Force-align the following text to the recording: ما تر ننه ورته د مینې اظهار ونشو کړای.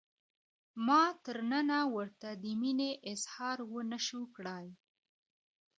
ما 0.85 1.03
تر 1.25 1.35
ننه 1.51 1.79
ورته 1.95 2.29
د 2.43 2.45
مینې 2.61 2.91
اظهار 3.11 3.57
ونشو 3.73 4.21
کړای. 4.35 4.67